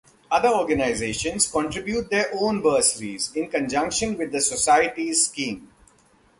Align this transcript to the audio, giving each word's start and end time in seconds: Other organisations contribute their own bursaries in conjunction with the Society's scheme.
Other 0.31 0.49
organisations 0.49 1.45
contribute 1.45 2.09
their 2.09 2.31
own 2.33 2.63
bursaries 2.63 3.31
in 3.35 3.51
conjunction 3.51 4.17
with 4.17 4.31
the 4.31 4.41
Society's 4.41 5.25
scheme. 5.27 5.71